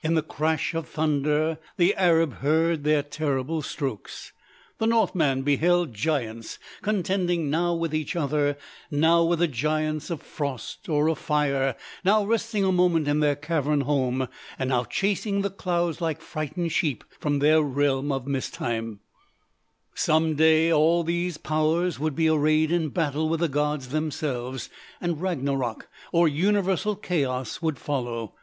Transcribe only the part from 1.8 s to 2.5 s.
Arab